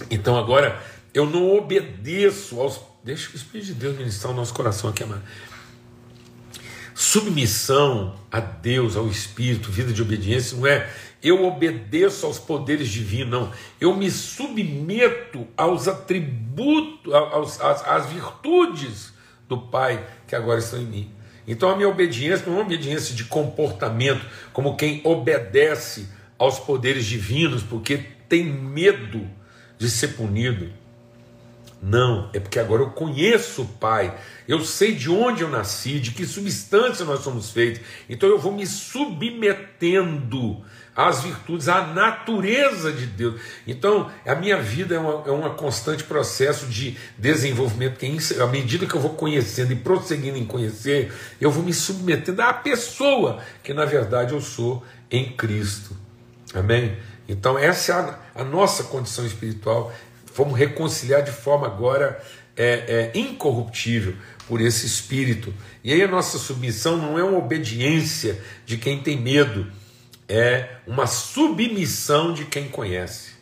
Então 0.10 0.38
agora, 0.38 0.82
eu 1.14 1.26
não 1.26 1.56
obedeço 1.56 2.60
aos. 2.60 2.80
Deixa 3.04 3.32
o 3.32 3.36
Espírito 3.36 3.68
de 3.68 3.74
Deus 3.74 3.98
ministrar 3.98 4.32
o 4.32 4.36
nosso 4.36 4.54
coração 4.54 4.90
aqui, 4.90 5.04
amado. 5.04 5.24
Submissão 6.96 8.16
a 8.32 8.40
Deus, 8.40 8.96
ao 8.96 9.08
Espírito, 9.08 9.72
vida 9.72 9.92
de 9.92 10.02
obediência, 10.02 10.58
não 10.58 10.66
é 10.66 10.90
eu 11.24 11.46
obedeço 11.46 12.26
aos 12.26 12.38
poderes 12.38 12.90
divinos, 12.90 13.32
não. 13.32 13.52
Eu 13.80 13.96
me 13.96 14.12
submeto 14.12 15.48
aos 15.56 15.88
atributos, 15.88 17.14
aos, 17.14 17.62
às, 17.62 17.88
às 17.88 18.06
virtudes 18.08 19.14
do 19.48 19.58
Pai 19.58 20.06
que 20.28 20.36
agora 20.36 20.60
estão 20.60 20.80
em 20.80 20.86
mim. 20.86 21.12
Então 21.48 21.70
a 21.70 21.76
minha 21.76 21.88
obediência 21.88 22.46
não 22.46 22.54
é 22.54 22.58
uma 22.58 22.66
obediência 22.66 23.16
de 23.16 23.26
comportamento, 23.26 24.26
como 24.52 24.76
quem 24.76 25.02
obedece 25.04 26.10
aos 26.38 26.60
poderes 26.60 27.06
divinos 27.06 27.64
porque 27.64 27.98
tem 28.28 28.44
medo 28.44 29.30
de 29.78 29.90
ser 29.90 30.10
punido. 30.10 30.72
Não, 31.86 32.30
é 32.32 32.40
porque 32.40 32.60
agora 32.60 32.82
eu 32.82 32.92
conheço 32.92 33.64
o 33.64 33.68
Pai, 33.68 34.18
eu 34.48 34.64
sei 34.64 34.96
de 34.96 35.10
onde 35.10 35.42
eu 35.42 35.50
nasci, 35.50 36.00
de 36.00 36.12
que 36.12 36.26
substância 36.26 37.04
nós 37.04 37.20
somos 37.20 37.52
feitos, 37.52 37.82
então 38.10 38.30
eu 38.30 38.40
vou 38.40 38.54
me 38.54 38.66
submetendo 38.66 40.64
às 40.96 41.24
virtudes, 41.24 41.68
à 41.68 41.86
natureza 41.88 42.90
de 42.90 43.06
Deus. 43.06 43.42
Então, 43.68 44.10
a 44.26 44.34
minha 44.34 44.62
vida 44.62 44.96
é 44.96 45.00
um 45.00 45.28
é 45.28 45.32
uma 45.32 45.50
constante 45.50 46.06
processo 46.06 46.68
de 46.68 46.98
desenvolvimento, 47.18 47.98
que 47.98 48.42
à 48.42 48.48
medida 48.48 48.86
que 48.86 48.96
eu 48.96 49.02
vou 49.02 49.16
conhecendo 49.16 49.74
e 49.74 49.76
prosseguindo 49.76 50.38
em 50.38 50.46
conhecer, 50.46 51.12
eu 51.42 51.52
vou 51.52 51.64
me 51.64 51.74
submetendo 51.74 52.42
à 52.44 52.54
pessoa 52.54 53.42
que 53.62 53.74
na 53.74 53.84
verdade 53.84 54.32
eu 54.32 54.40
sou 54.40 54.82
em 55.12 55.34
Cristo. 55.34 55.98
Amém? 56.54 56.98
Então, 57.28 57.60
essa 57.60 57.92
é 57.92 57.96
a, 57.96 58.20
a 58.36 58.44
nossa 58.46 58.86
condição 58.86 59.26
espiritual. 59.26 59.92
Vamos 60.36 60.58
reconciliar 60.58 61.24
de 61.24 61.32
forma 61.32 61.68
agora 61.68 62.22
é, 62.56 63.12
é, 63.16 63.18
incorruptível 63.18 64.16
por 64.48 64.62
esse 64.62 64.86
espírito. 64.86 65.54
E 65.84 65.94
aí 65.94 66.02
a 66.02 66.08
nossa 66.08 66.38
submissão 66.38 66.98
não 66.98 67.18
é 67.18 67.24
uma 67.24 67.38
obediência 67.38 68.42
de 68.66 68.78
quem 68.78 69.02
tem 69.02 69.20
medo 69.20 69.72
é 70.28 70.78
uma 70.88 71.06
submissão 71.06 72.34
de 72.34 72.46
quem 72.46 72.68
conhece. 72.68 73.34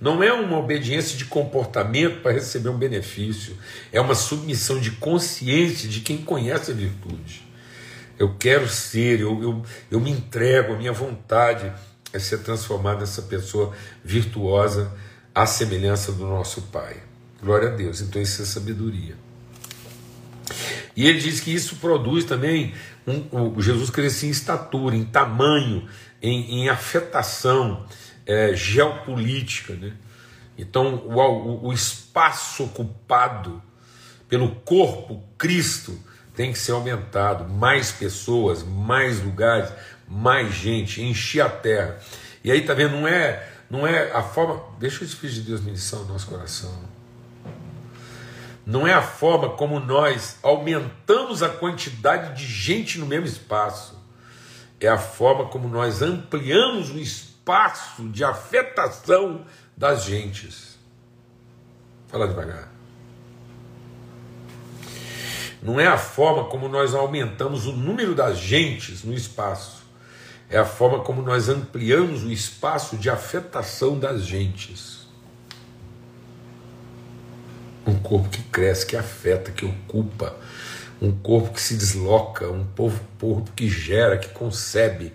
Não 0.00 0.22
é 0.22 0.32
uma 0.32 0.58
obediência 0.58 1.16
de 1.16 1.26
comportamento 1.26 2.22
para 2.22 2.32
receber 2.32 2.70
um 2.70 2.78
benefício, 2.78 3.56
é 3.92 4.00
uma 4.00 4.14
submissão 4.14 4.80
de 4.80 4.92
consciência 4.92 5.88
de 5.88 6.00
quem 6.00 6.18
conhece 6.18 6.70
a 6.70 6.74
virtude. 6.74 7.42
Eu 8.18 8.34
quero 8.38 8.68
ser, 8.68 9.20
eu, 9.20 9.42
eu, 9.42 9.62
eu 9.90 10.00
me 10.00 10.10
entrego, 10.10 10.72
a 10.72 10.76
minha 10.76 10.92
vontade 10.92 11.70
é 12.12 12.18
ser 12.18 12.38
transformado 12.38 13.00
nessa 13.00 13.22
pessoa 13.22 13.74
virtuosa 14.02 14.90
à 15.34 15.46
semelhança 15.46 16.12
do 16.12 16.26
nosso 16.26 16.62
Pai. 16.62 16.96
Glória 17.42 17.68
a 17.68 17.72
Deus. 17.72 18.00
Então, 18.00 18.20
isso 18.20 18.42
é 18.42 18.44
sabedoria. 18.44 19.16
E 20.96 21.06
ele 21.06 21.18
diz 21.18 21.40
que 21.40 21.54
isso 21.54 21.76
produz 21.76 22.24
também 22.24 22.74
um, 23.06 23.54
um 23.54 23.60
Jesus 23.60 23.90
crescia 23.90 24.28
em 24.28 24.32
estatura, 24.32 24.94
em 24.94 25.04
tamanho, 25.04 25.88
em, 26.20 26.60
em 26.60 26.68
afetação 26.68 27.86
é, 28.26 28.54
geopolítica. 28.54 29.74
Né? 29.74 29.92
Então, 30.58 30.96
o, 31.06 31.18
o, 31.18 31.66
o 31.68 31.72
espaço 31.72 32.64
ocupado 32.64 33.62
pelo 34.28 34.54
corpo 34.56 35.24
Cristo 35.38 35.98
tem 36.34 36.52
que 36.52 36.58
ser 36.58 36.72
aumentado. 36.72 37.48
Mais 37.48 37.90
pessoas, 37.90 38.62
mais 38.62 39.22
lugares, 39.22 39.72
mais 40.08 40.52
gente, 40.54 41.02
encher 41.02 41.40
a 41.40 41.48
terra. 41.48 41.98
E 42.42 42.50
aí, 42.50 42.62
tá 42.62 42.74
vendo? 42.74 42.92
Não 42.92 43.08
é, 43.08 43.46
não 43.70 43.86
é 43.86 44.10
a 44.10 44.22
forma. 44.22 44.62
Deixa 44.78 45.02
o 45.02 45.06
Espírito 45.06 45.36
de 45.36 45.42
Deus 45.42 45.60
ministrar 45.60 46.02
o 46.02 46.06
nosso 46.06 46.26
coração. 46.26 46.74
Não 48.66 48.86
é 48.86 48.92
a 48.92 49.02
forma 49.02 49.50
como 49.50 49.80
nós 49.80 50.36
aumentamos 50.42 51.42
a 51.42 51.48
quantidade 51.48 52.36
de 52.36 52.46
gente 52.46 52.98
no 52.98 53.06
mesmo 53.06 53.26
espaço 53.26 54.00
é 54.80 54.88
a 54.88 54.98
forma 54.98 55.44
como 55.46 55.68
nós 55.68 56.00
ampliamos 56.00 56.90
o 56.90 56.98
espaço 56.98 58.08
de 58.08 58.24
afetação 58.24 59.44
das 59.76 60.04
gentes. 60.04 60.78
Fala 62.08 62.26
devagar. 62.26 62.72
Não 65.62 65.78
é 65.78 65.86
a 65.86 65.98
forma 65.98 66.44
como 66.44 66.66
nós 66.66 66.94
aumentamos 66.94 67.66
o 67.66 67.72
número 67.72 68.14
das 68.14 68.38
gentes 68.38 69.04
no 69.04 69.12
espaço. 69.12 69.79
É 70.50 70.58
a 70.58 70.64
forma 70.64 70.98
como 71.04 71.22
nós 71.22 71.48
ampliamos 71.48 72.24
o 72.24 72.32
espaço 72.32 72.96
de 72.96 73.08
afetação 73.08 73.96
das 73.96 74.24
gentes. 74.24 75.06
Um 77.86 77.94
corpo 77.94 78.28
que 78.28 78.42
cresce, 78.42 78.84
que 78.84 78.96
afeta, 78.96 79.52
que 79.52 79.64
ocupa, 79.64 80.36
um 81.00 81.12
corpo 81.12 81.52
que 81.52 81.62
se 81.62 81.76
desloca, 81.76 82.50
um 82.50 82.64
povo, 82.64 83.00
corpo 83.18 83.52
que 83.52 83.68
gera, 83.68 84.18
que 84.18 84.28
concebe, 84.30 85.12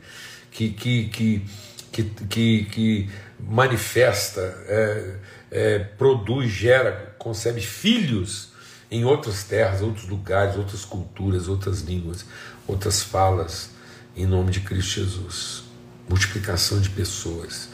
que, 0.50 0.70
que, 0.70 1.10
que, 1.10 1.46
que, 1.92 2.04
que, 2.04 2.66
que 2.66 3.10
manifesta, 3.38 4.42
é, 4.68 5.16
é, 5.52 5.80
produz, 5.80 6.50
gera, 6.50 7.14
concebe 7.20 7.60
filhos 7.60 8.54
em 8.90 9.04
outras 9.04 9.44
terras, 9.44 9.82
outros 9.82 10.08
lugares, 10.08 10.56
outras 10.56 10.86
culturas, 10.86 11.50
outras 11.50 11.82
línguas, 11.82 12.26
outras 12.66 13.04
falas, 13.04 13.75
em 14.16 14.26
nome 14.26 14.52
de 14.52 14.62
Cristo 14.62 15.02
Jesus. 15.02 15.64
Multiplicação 16.10 16.80
de 16.80 16.90
pessoas. 16.90 17.70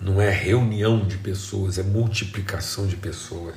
Não 0.00 0.20
é 0.20 0.30
reunião 0.30 1.06
de 1.06 1.16
pessoas, 1.16 1.78
é 1.78 1.82
multiplicação 1.82 2.86
de 2.86 2.96
pessoas 2.96 3.54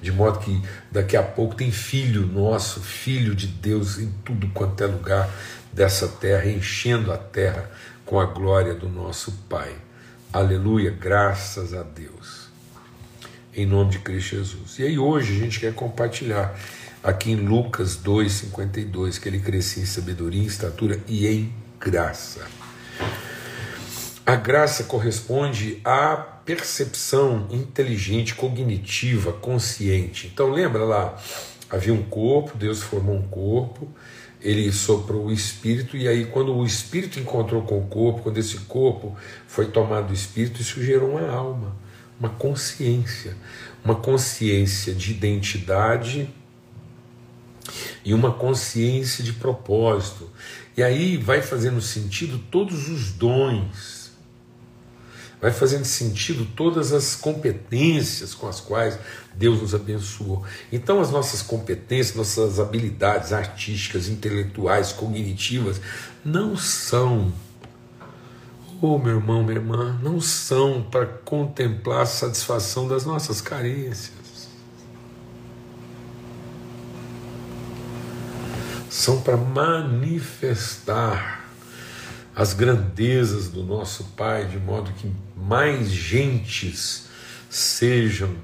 de 0.00 0.12
modo 0.12 0.38
que 0.38 0.62
daqui 0.90 1.16
a 1.16 1.22
pouco 1.22 1.54
tem 1.54 1.70
filho 1.70 2.26
nosso, 2.26 2.80
filho 2.80 3.34
de 3.34 3.46
Deus 3.46 3.98
em 3.98 4.12
tudo 4.24 4.48
quanto 4.48 4.82
é 4.82 4.86
lugar 4.86 5.28
dessa 5.72 6.08
terra, 6.08 6.48
enchendo 6.48 7.12
a 7.12 7.18
terra 7.18 7.70
com 8.06 8.18
a 8.18 8.26
glória 8.26 8.74
do 8.74 8.88
nosso 8.88 9.32
Pai. 9.48 9.74
Aleluia, 10.32 10.90
graças 10.90 11.74
a 11.74 11.82
Deus. 11.82 12.48
Em 13.54 13.66
nome 13.66 13.90
de 13.90 13.98
Cristo 13.98 14.36
Jesus. 14.36 14.78
E 14.78 14.84
aí 14.84 14.98
hoje 14.98 15.36
a 15.36 15.38
gente 15.38 15.58
quer 15.58 15.74
compartilhar 15.74 16.56
aqui 17.02 17.32
em 17.32 17.36
Lucas 17.36 17.96
2:52 17.96 19.18
que 19.18 19.28
ele 19.28 19.40
crescia 19.40 19.82
em 19.82 19.86
sabedoria, 19.86 20.42
em 20.42 20.46
estatura 20.46 21.00
e 21.08 21.26
em 21.26 21.52
graça. 21.80 22.46
A 24.26 24.36
graça 24.36 24.84
corresponde 24.84 25.80
a 25.84 26.16
percepção 26.16 27.46
inteligente, 27.50 28.34
cognitiva, 28.34 29.32
consciente. 29.32 30.26
Então 30.26 30.50
lembra 30.50 30.84
lá, 30.84 31.16
havia 31.70 31.94
um 31.94 32.02
corpo, 32.02 32.56
Deus 32.56 32.82
formou 32.82 33.16
um 33.16 33.28
corpo, 33.28 33.88
ele 34.40 34.70
soprou 34.72 35.26
o 35.26 35.32
espírito, 35.32 35.96
e 35.96 36.06
aí, 36.06 36.26
quando 36.26 36.54
o 36.54 36.64
espírito 36.64 37.18
encontrou 37.18 37.62
com 37.62 37.78
o 37.78 37.86
corpo, 37.86 38.22
quando 38.22 38.38
esse 38.38 38.58
corpo 38.58 39.16
foi 39.46 39.66
tomado 39.66 40.08
do 40.08 40.14
espírito, 40.14 40.60
isso 40.60 40.82
gerou 40.82 41.12
uma 41.12 41.28
alma, 41.28 41.76
uma 42.20 42.28
consciência, 42.28 43.36
uma 43.84 43.96
consciência 43.96 44.94
de 44.94 45.10
identidade 45.10 46.28
e 48.04 48.14
uma 48.14 48.32
consciência 48.32 49.24
de 49.24 49.32
propósito. 49.32 50.30
E 50.78 50.82
aí 50.84 51.16
vai 51.16 51.42
fazendo 51.42 51.82
sentido 51.82 52.38
todos 52.38 52.88
os 52.88 53.10
dons 53.10 53.98
vai 55.40 55.50
fazendo 55.50 55.84
sentido 55.84 56.44
todas 56.44 56.92
as 56.92 57.16
competências 57.16 58.32
com 58.32 58.46
as 58.46 58.60
quais 58.60 58.96
Deus 59.34 59.60
nos 59.60 59.74
abençoou. 59.74 60.44
Então, 60.72 61.00
as 61.00 61.10
nossas 61.10 61.42
competências, 61.42 62.16
nossas 62.16 62.60
habilidades 62.60 63.32
artísticas, 63.32 64.08
intelectuais, 64.08 64.92
cognitivas, 64.92 65.80
não 66.24 66.56
são, 66.56 67.32
oh 68.80 68.98
meu 68.98 69.16
irmão, 69.16 69.42
minha 69.42 69.58
irmã, 69.58 69.98
não 70.00 70.20
são 70.20 70.82
para 70.82 71.06
contemplar 71.06 72.02
a 72.02 72.06
satisfação 72.06 72.86
das 72.86 73.04
nossas 73.04 73.40
carências. 73.40 74.37
São 78.98 79.20
para 79.20 79.36
manifestar 79.36 81.44
as 82.34 82.52
grandezas 82.52 83.48
do 83.48 83.62
nosso 83.62 84.02
Pai, 84.16 84.46
de 84.46 84.58
modo 84.58 84.90
que 84.90 85.08
mais 85.36 85.88
gentes 85.88 87.06
sejam 87.48 88.34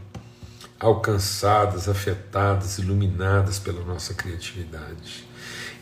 alcançadas, 0.78 1.88
afetadas, 1.88 2.78
iluminadas 2.78 3.58
pela 3.58 3.84
nossa 3.84 4.14
criatividade. 4.14 5.28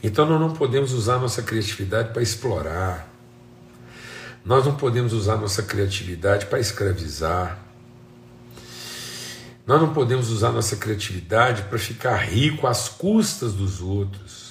Então 0.03 0.25
nós 0.25 0.41
não 0.41 0.55
podemos 0.55 0.95
usar 0.95 1.19
nossa 1.19 1.43
criatividade 1.43 2.11
para 2.15 2.23
explorar, 2.23 3.07
nós 4.43 4.65
não 4.65 4.75
podemos 4.75 5.13
usar 5.13 5.37
nossa 5.37 5.63
criatividade 5.63 6.47
para 6.47 6.59
escravizar, 6.59 7.59
Nós 9.67 9.83
não 9.83 9.93
podemos 9.93 10.31
usar 10.31 10.51
nossa 10.51 10.77
criatividade 10.77 11.65
para 11.65 11.79
ficar 11.79 12.17
rico 12.17 12.67
às 12.67 12.89
custas 12.89 13.53
dos 13.53 13.83
outros. 13.83 14.42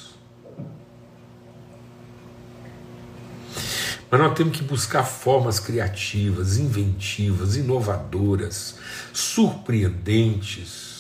Mas 4.12 4.20
nós 4.20 4.34
temos 4.34 4.58
que 4.58 4.64
buscar 4.64 5.06
formas 5.06 5.58
criativas, 5.58 6.58
inventivas, 6.58 7.56
inovadoras, 7.56 8.76
surpreendentes 9.14 10.92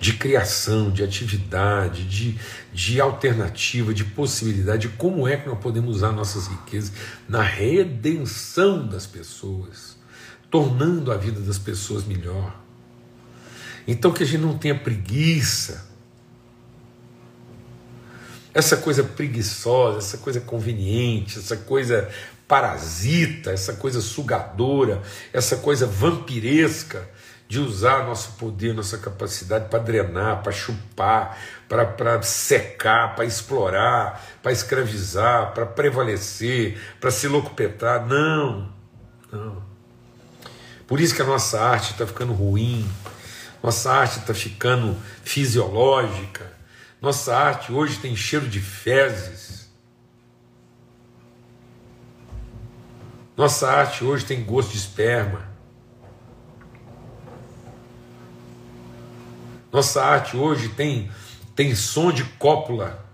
de 0.00 0.14
criação, 0.14 0.90
de 0.90 1.04
atividade, 1.04 2.04
de, 2.04 2.38
de 2.72 3.00
alternativa, 3.00 3.94
de 3.94 4.04
possibilidade, 4.04 4.88
de 4.88 4.96
como 4.96 5.26
é 5.28 5.36
que 5.36 5.48
nós 5.48 5.58
podemos 5.60 5.96
usar 5.96 6.10
nossas 6.10 6.48
riquezas 6.48 6.92
na 7.28 7.42
redenção 7.42 8.84
das 8.86 9.06
pessoas, 9.06 9.96
tornando 10.50 11.12
a 11.12 11.16
vida 11.16 11.40
das 11.40 11.58
pessoas 11.58 12.04
melhor. 12.04 12.60
Então 13.86 14.12
que 14.12 14.24
a 14.24 14.26
gente 14.26 14.42
não 14.42 14.58
tenha 14.58 14.74
preguiça, 14.74 15.93
essa 18.54 18.76
coisa 18.76 19.02
preguiçosa, 19.02 19.98
essa 19.98 20.18
coisa 20.18 20.40
conveniente, 20.40 21.38
essa 21.40 21.56
coisa 21.56 22.08
parasita, 22.46 23.50
essa 23.50 23.72
coisa 23.72 24.00
sugadora, 24.00 25.02
essa 25.32 25.56
coisa 25.56 25.86
vampiresca 25.86 27.08
de 27.48 27.58
usar 27.58 28.06
nosso 28.06 28.32
poder, 28.32 28.72
nossa 28.72 28.96
capacidade 28.98 29.68
para 29.68 29.78
drenar, 29.78 30.42
para 30.42 30.52
chupar, 30.52 31.38
para 31.68 32.22
secar, 32.22 33.14
para 33.14 33.24
explorar, 33.24 34.24
para 34.42 34.52
escravizar, 34.52 35.52
para 35.52 35.66
prevalecer, 35.66 36.78
para 37.00 37.10
se 37.10 37.26
locupetrar. 37.26 38.06
Não, 38.06 38.72
não. 39.32 39.62
Por 40.86 41.00
isso 41.00 41.14
que 41.14 41.22
a 41.22 41.26
nossa 41.26 41.60
arte 41.60 41.92
está 41.92 42.06
ficando 42.06 42.32
ruim, 42.32 42.88
nossa 43.62 43.90
arte 43.90 44.18
está 44.18 44.34
ficando 44.34 44.96
fisiológica, 45.22 46.53
nossa 47.04 47.36
arte 47.36 47.70
hoje 47.70 47.98
tem 47.98 48.16
cheiro 48.16 48.48
de 48.48 48.60
fezes. 48.60 49.70
Nossa 53.36 53.70
arte 53.70 54.02
hoje 54.02 54.24
tem 54.24 54.42
gosto 54.42 54.72
de 54.72 54.78
esperma. 54.78 55.46
Nossa 59.70 60.02
arte 60.02 60.34
hoje 60.34 60.70
tem, 60.70 61.10
tem 61.54 61.74
som 61.74 62.10
de 62.10 62.24
cópula. 62.24 63.04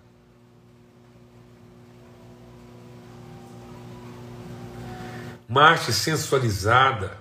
Uma 5.48 5.64
arte 5.64 5.92
sensualizada, 5.92 7.18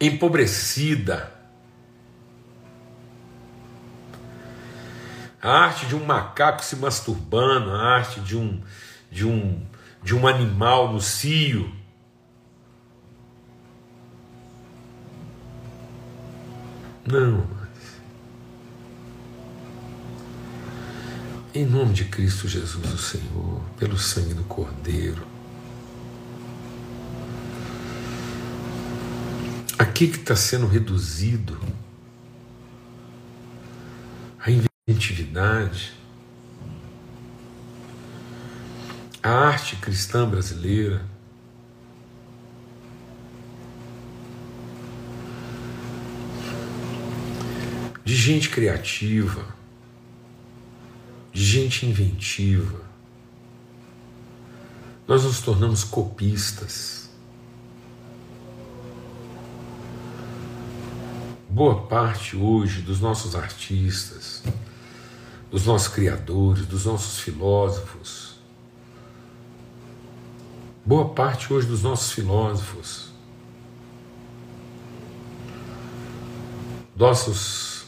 empobrecida. 0.00 1.39
A 5.42 5.50
arte 5.50 5.86
de 5.86 5.94
um 5.94 6.04
macaco 6.04 6.64
se 6.64 6.76
masturbando, 6.76 7.70
a 7.70 7.82
arte 7.82 8.20
de 8.20 8.36
um, 8.36 8.60
de 9.10 9.26
um, 9.26 9.64
de 10.02 10.14
um 10.14 10.26
animal 10.26 10.92
no 10.92 11.00
cio. 11.00 11.74
Não, 17.06 17.46
Em 21.52 21.66
nome 21.66 21.92
de 21.92 22.04
Cristo 22.04 22.46
Jesus, 22.46 22.86
o 22.86 22.96
Senhor, 22.96 23.60
pelo 23.76 23.98
sangue 23.98 24.34
do 24.34 24.44
Cordeiro. 24.44 25.26
Aqui 29.76 30.06
que 30.06 30.18
está 30.18 30.36
sendo 30.36 30.68
reduzido 30.68 31.58
a 34.90 34.92
inventividade, 34.92 35.92
a 39.22 39.30
arte 39.30 39.76
cristã 39.76 40.28
brasileira, 40.28 41.06
de 48.04 48.16
gente 48.16 48.50
criativa, 48.50 49.54
de 51.32 51.44
gente 51.44 51.86
inventiva. 51.86 52.80
Nós 55.06 55.22
nos 55.22 55.40
tornamos 55.40 55.84
copistas. 55.84 57.00
Boa 61.48 61.86
parte 61.86 62.36
hoje 62.36 62.80
dos 62.80 63.00
nossos 63.00 63.34
artistas, 63.34 64.42
dos 65.50 65.66
nossos 65.66 65.88
criadores, 65.88 66.66
dos 66.66 66.84
nossos 66.86 67.20
filósofos, 67.20 68.36
boa 70.84 71.08
parte 71.08 71.52
hoje 71.52 71.66
dos 71.66 71.82
nossos 71.82 72.12
filósofos, 72.12 73.10
nossos 76.96 77.86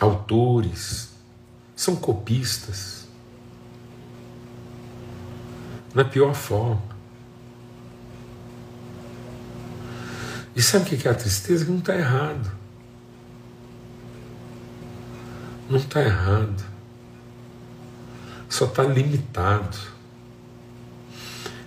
autores, 0.00 1.10
são 1.76 1.94
copistas. 1.94 3.06
Na 5.94 6.04
pior 6.04 6.32
forma. 6.32 6.80
E 10.56 10.62
sabe 10.62 10.84
o 10.84 10.98
que 10.98 11.06
é 11.06 11.10
a 11.10 11.14
tristeza? 11.14 11.66
Que 11.66 11.70
não 11.70 11.78
está 11.78 11.94
errado. 11.94 12.50
Não 15.68 15.76
está 15.76 16.00
errado. 16.00 16.71
Só 18.52 18.66
está 18.66 18.82
limitado. 18.84 19.76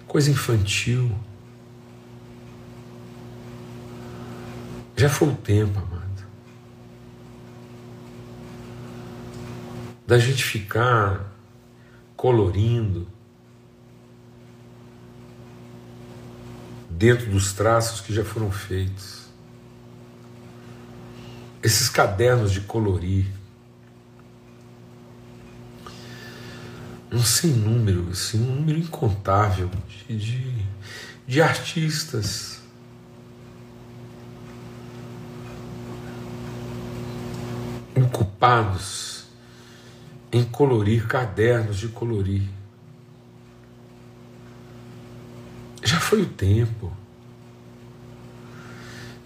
Coisa 0.07 0.29
infantil. 0.29 1.11
Já 4.95 5.09
foi 5.09 5.29
o 5.29 5.35
tempo, 5.35 5.77
amado. 5.79 6.05
da 10.07 10.19
gente 10.19 10.43
ficar 10.43 11.31
colorindo 12.15 13.07
dentro 16.89 17.29
dos 17.31 17.53
traços 17.53 18.01
que 18.01 18.13
já 18.13 18.23
foram 18.23 18.51
feitos. 18.51 19.25
Esses 21.63 21.89
cadernos 21.89 22.51
de 22.51 22.61
colorir, 22.61 23.25
um 27.15 27.23
sem 27.23 27.51
número, 27.51 28.09
assim, 28.11 28.41
um 28.41 28.55
número 28.55 28.77
incontável 28.77 29.71
de, 30.07 30.17
de, 30.17 30.65
de 31.25 31.41
artistas. 31.41 32.59
Ocupados 37.95 39.23
em 40.29 40.43
colorir 40.43 41.07
cadernos 41.07 41.77
de 41.77 41.87
colorir. 41.87 42.43
Já 45.81 46.01
foi 46.01 46.23
o 46.23 46.25
tempo. 46.25 46.91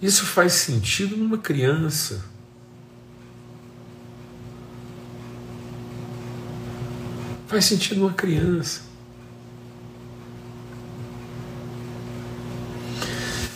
Isso 0.00 0.24
faz 0.24 0.52
sentido 0.52 1.16
numa 1.16 1.38
criança. 1.38 2.29
Faz 7.50 7.64
sentido 7.64 7.98
numa 7.98 8.12
criança. 8.12 8.82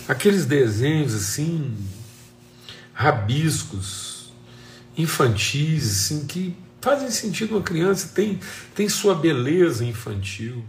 Aqueles 0.08 0.46
desenhos 0.46 1.14
assim, 1.14 1.76
rabiscos, 2.92 4.32
infantis, 4.98 5.88
assim, 5.88 6.26
que 6.26 6.56
fazem 6.80 7.08
sentido 7.08 7.54
uma 7.54 7.62
criança, 7.62 8.10
tem, 8.12 8.40
tem 8.74 8.88
sua 8.88 9.14
beleza 9.14 9.84
infantil. 9.84 10.64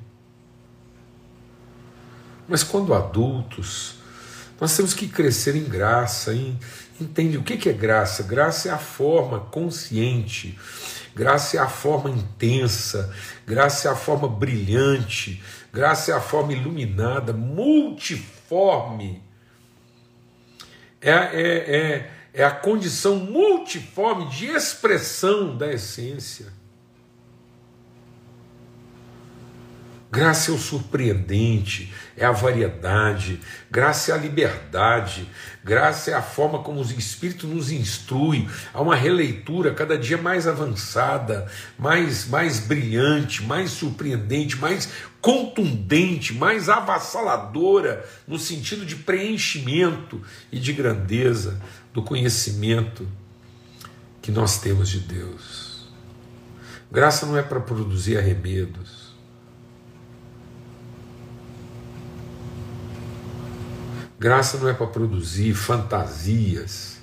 Mas 2.47 2.63
quando 2.63 2.93
adultos, 2.93 3.95
nós 4.61 4.77
temos 4.77 4.93
que 4.93 5.07
crescer 5.07 5.55
em 5.55 5.63
graça, 5.63 6.31
entende 7.01 7.39
o 7.39 7.43
que 7.43 7.67
é 7.67 7.73
graça? 7.73 8.21
Graça 8.21 8.69
é 8.69 8.71
a 8.71 8.77
forma 8.77 9.39
consciente, 9.39 10.59
graça 11.15 11.58
é 11.58 11.60
a 11.62 11.69
forma 11.69 12.10
intensa, 12.10 13.15
graça 13.47 13.88
é 13.88 13.91
a 13.91 13.95
forma 13.95 14.28
brilhante, 14.28 15.41
graça 15.71 16.12
é 16.12 16.13
a 16.13 16.19
forma 16.19 16.51
iluminada, 16.51 17.32
multiforme. 17.32 19.23
É, 21.01 21.12
é, 21.12 21.78
é, 21.78 22.12
é 22.34 22.43
a 22.43 22.51
condição 22.51 23.15
multiforme 23.15 24.28
de 24.28 24.47
expressão 24.47 25.56
da 25.56 25.71
essência. 25.71 26.47
Graça 30.15 30.49
é 30.49 30.54
o 30.54 30.58
surpreendente, 30.58 31.93
é 32.15 32.25
a 32.25 32.32
variedade, 32.32 33.38
graça 33.69 34.13
é 34.13 34.15
a 34.15 34.17
liberdade, 34.17 35.30
graça 35.62 36.10
é 36.10 36.13
a 36.13 36.21
forma 36.21 36.60
como 36.60 36.80
o 36.80 36.84
Espírito 36.97 37.45
nos 37.45 37.69
instrui 37.69 38.47
a 38.73 38.82
uma 38.82 38.95
releitura 38.95 39.73
cada 39.73 39.97
dia 39.97 40.17
mais 40.17 40.47
avançada, 40.47 41.51
mais, 41.78 42.30
mais 42.30 42.62
brilhante, 42.62 43.43
mais 43.43 43.71
surpreendente, 43.71 44.56
mais 44.56 44.89
contundente, 45.19 46.34
mais 46.34 46.69
avassaladora, 46.69 48.06
no 48.25 48.39
sentido 48.39 48.86
de 48.86 48.95
preenchimento 48.95 50.21
e 50.49 50.62
de 50.62 50.71
grandeza 50.71 51.60
do 51.93 52.01
conhecimento 52.01 53.06
que 54.21 54.32
nós 54.32 54.62
temos 54.62 54.88
de 54.88 55.01
Deus. 55.01 55.89
Graça 56.89 57.25
não 57.25 57.38
é 57.38 57.41
para 57.41 57.60
produzir 57.60 58.17
arremedos. 58.17 59.05
Graça 64.25 64.57
não 64.57 64.67
é 64.67 64.73
para 64.73 64.88
produzir 64.88 65.53
fantasias. 65.53 66.97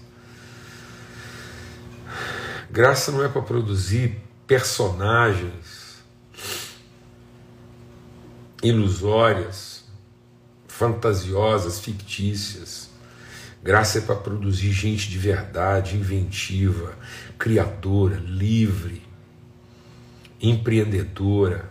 Graça 2.69 3.13
não 3.13 3.23
é 3.23 3.29
para 3.29 3.43
produzir 3.43 4.21
personagens 4.45 6.03
ilusórias, 8.61 9.85
fantasiosas, 10.67 11.79
fictícias. 11.79 12.91
Graça 13.63 13.99
é 13.99 14.01
para 14.01 14.17
produzir 14.17 14.73
gente 14.73 15.09
de 15.09 15.17
verdade, 15.17 15.97
inventiva, 15.97 16.99
criadora, 17.39 18.17
livre, 18.17 19.01
empreendedora, 20.41 21.71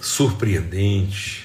surpreendente 0.00 1.41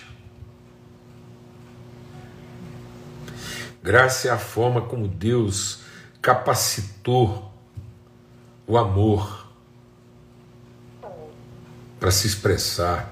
Graça 3.88 4.28
é 4.28 4.32
a 4.32 4.38
forma 4.38 4.82
como 4.82 5.08
Deus 5.08 5.80
capacitou 6.22 7.54
o 8.68 8.78
amor 8.78 9.48
para 11.98 12.12
se 12.12 12.28
expressar, 12.28 13.10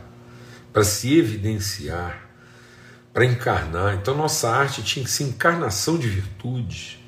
para 0.74 0.84
se 0.84 1.18
evidenciar, 1.18 2.28
para 3.14 3.24
encarnar. 3.24 3.96
Então, 3.96 4.18
nossa 4.18 4.50
arte 4.50 4.84
tinha 4.84 5.06
que 5.06 5.10
ser 5.10 5.24
encarnação 5.24 5.98
de 5.98 6.10
virtude. 6.10 7.00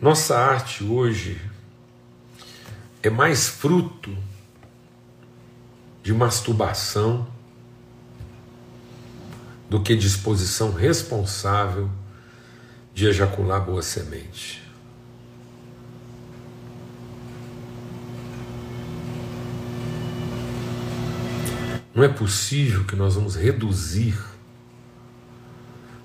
Nossa 0.00 0.38
arte 0.38 0.84
hoje 0.84 1.40
é 3.02 3.10
mais 3.10 3.48
fruto 3.48 4.16
de 6.04 6.12
masturbação 6.12 7.26
do 9.70 9.82
que 9.82 9.96
disposição 9.96 10.70
responsável 10.70 11.90
de 12.92 13.06
ejacular 13.06 13.64
boa 13.64 13.80
semente. 13.80 14.62
Não 21.94 22.04
é 22.04 22.08
possível 22.08 22.84
que 22.84 22.94
nós 22.94 23.14
vamos 23.14 23.34
reduzir 23.34 24.22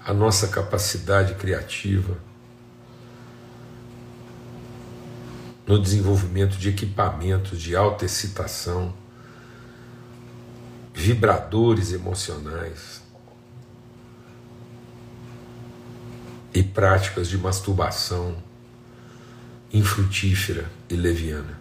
a 0.06 0.14
nossa 0.14 0.48
capacidade 0.48 1.34
criativa 1.34 2.18
no 5.68 5.78
desenvolvimento 5.78 6.58
de 6.58 6.70
equipamentos 6.70 7.60
de 7.60 7.76
alta 7.76 8.06
excitação 8.06 8.94
vibradores 11.00 11.94
emocionais 11.94 13.02
e 16.54 16.62
práticas 16.62 17.30
de 17.30 17.38
masturbação 17.38 18.36
infrutífera 19.72 20.70
e 20.90 20.96
leviana. 20.96 21.58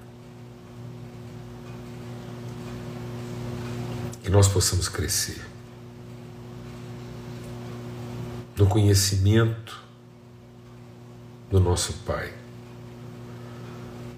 Que 4.25 4.29
nós 4.29 4.49
possamos 4.49 4.89
crescer 4.89 5.41
no 8.57 8.67
conhecimento 8.67 9.81
do 11.49 11.61
nosso 11.61 11.93
Pai, 12.05 12.35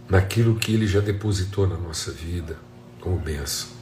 naquilo 0.08 0.58
que 0.58 0.72
Ele 0.72 0.86
já 0.86 1.00
depositou 1.00 1.66
na 1.66 1.76
nossa 1.76 2.10
vida 2.10 2.56
como 3.02 3.18
bênção 3.18 3.79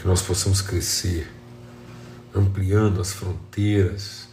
que 0.00 0.06
nós 0.06 0.22
possamos 0.22 0.62
crescer, 0.62 1.30
ampliando 2.34 3.02
as 3.02 3.12
fronteiras 3.12 4.28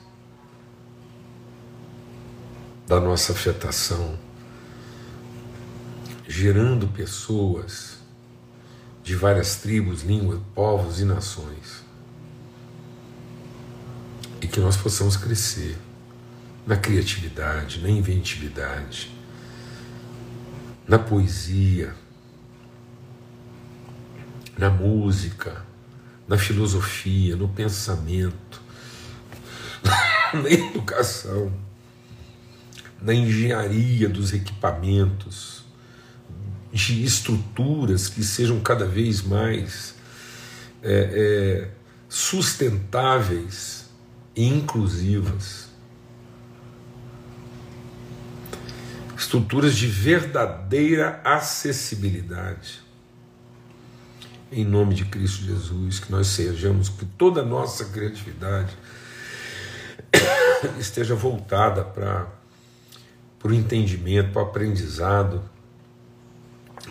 da 2.88 3.02
nossa 3.02 3.34
afetação, 3.34 4.18
gerando 6.26 6.88
pessoas 6.88 7.98
de 9.04 9.14
várias 9.14 9.58
tribos, 9.58 10.04
línguas, 10.04 10.40
povos 10.56 11.02
e 11.02 11.04
nações. 11.04 11.84
E 14.40 14.48
que 14.48 14.62
nós 14.62 14.78
possamos 14.78 15.18
crescer 15.18 15.78
na 16.66 16.78
criatividade, 16.78 17.82
na 17.82 17.90
inventividade, 17.90 19.14
na 20.88 20.98
poesia, 20.98 21.94
na 24.58 24.70
música, 24.70 25.64
na 26.28 26.38
filosofia, 26.38 27.36
no 27.36 27.48
pensamento, 27.48 28.62
na 30.34 30.50
educação, 30.50 31.54
na 33.02 33.14
engenharia 33.14 34.10
dos 34.10 34.34
equipamentos, 34.34 35.64
de 36.74 37.04
estruturas 37.04 38.10
que 38.10 38.24
sejam 38.24 38.60
cada 38.60 38.86
vez 38.86 39.22
mais 39.22 39.96
é, 40.84 41.64
é, 41.64 41.72
sustentáveis 42.10 43.90
e 44.36 44.46
inclusivas. 44.46 45.68
Estruturas 49.18 49.76
de 49.76 49.88
verdadeira 49.88 51.20
acessibilidade 51.24 52.87
em 54.52 54.64
nome 54.64 54.94
de 54.94 55.06
Cristo 55.06 55.44
Jesus, 55.44 56.00
que 56.00 56.12
nós 56.12 56.28
sejamos, 56.28 56.90
que 56.90 57.06
toda 57.06 57.42
a 57.42 57.46
nossa 57.46 57.86
criatividade 57.86 58.78
esteja 60.80 61.16
voltada 61.16 61.84
para 61.84 62.28
o 63.44 63.54
entendimento, 63.54 64.32
para 64.32 64.44
o 64.44 64.46
aprendizado, 64.46 65.42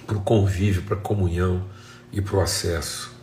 para 0.06 0.16
o 0.16 0.20
convívio, 0.20 0.82
para 0.82 0.96
a 0.96 1.00
comunhão 1.00 1.64
e 2.12 2.20
para 2.20 2.36
o 2.36 2.40
acesso 2.40 3.14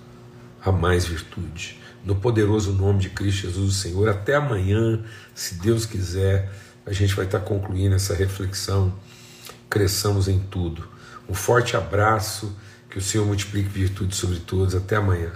a 0.63 0.72
mais 0.72 1.06
virtude. 1.06 1.80
No 2.04 2.15
poderoso 2.15 2.74
nome 2.74 3.00
de 3.00 3.10
Cristo 3.10 3.48
Jesus, 3.48 3.69
o 3.69 3.78
Senhor, 3.78 4.10
até 4.10 4.36
amanhã, 4.36 5.04
se 5.34 5.56
Deus 5.56 5.86
quiser, 5.86 6.52
a 6.86 6.91
gente 6.91 7.15
vai 7.15 7.26
estar 7.26 7.39
concluindo 7.39 7.96
essa 7.96 8.13
reflexão. 8.13 8.93
Cresçamos 9.69 10.28
em 10.28 10.39
tudo. 10.39 10.88
Um 11.30 11.34
forte 11.34 11.78
abraço 11.78 12.54
que 12.93 12.99
o 12.99 13.01
Senhor 13.01 13.25
multiplique 13.25 13.67
virtude 13.69 14.15
sobre 14.15 14.39
todos. 14.39 14.75
Até 14.75 14.95
amanhã. 14.95 15.32